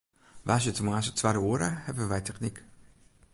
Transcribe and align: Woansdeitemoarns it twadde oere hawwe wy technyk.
Woansdeitemoarns 0.47 1.07
it 1.09 1.15
twadde 1.19 1.41
oere 1.47 1.69
hawwe 1.85 2.05
wy 2.11 2.19
technyk. 2.23 2.57